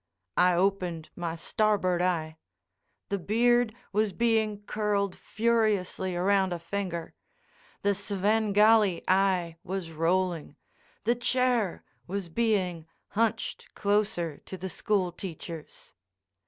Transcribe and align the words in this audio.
I 0.37 0.55
opened 0.55 1.11
my 1.15 1.35
starboard 1.35 2.01
eye. 2.01 2.37
The 3.09 3.19
beard 3.19 3.75
was 3.93 4.13
being 4.13 4.63
curled 4.63 5.15
furiously 5.15 6.15
around 6.15 6.53
a 6.53 6.57
finger, 6.57 7.13
the 7.83 7.93
Svengali 7.93 9.03
eye 9.07 9.57
was 9.63 9.91
rolling, 9.91 10.55
the 11.03 11.13
chair 11.13 11.83
was 12.07 12.29
being 12.29 12.87
hunched 13.09 13.67
closer 13.75 14.39
to 14.39 14.57
the 14.57 14.69
school 14.69 15.11
teacher's. 15.11 15.93